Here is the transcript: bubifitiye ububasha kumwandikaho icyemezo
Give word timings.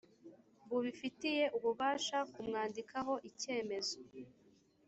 bubifitiye 0.69 1.43
ububasha 1.57 2.17
kumwandikaho 2.33 3.13
icyemezo 3.29 3.97